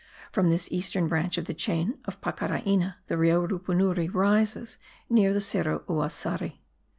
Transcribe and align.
From 0.31 0.49
this 0.49 0.71
eastern 0.71 1.07
branch 1.07 1.37
of 1.37 1.45
the 1.45 1.53
chain 1.53 1.99
of 2.05 2.21
Pacaraina 2.21 2.95
the 3.05 3.19
Rio 3.19 3.45
Rupunuri 3.47 4.11
rises 4.11 4.79
near 5.11 5.31
the 5.31 5.39
Cerro 5.41 5.81
Uassari. 5.87 6.61